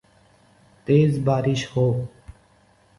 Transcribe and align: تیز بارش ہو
تیز 0.87 1.19
بارش 1.25 1.67
ہو 1.75 1.85